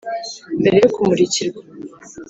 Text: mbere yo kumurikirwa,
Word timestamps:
mbere 0.59 0.75
yo 0.83 0.89
kumurikirwa, 0.93 1.59